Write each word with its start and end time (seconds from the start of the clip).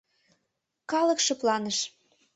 Калык 0.91 1.19
шыпланыш. 1.25 1.77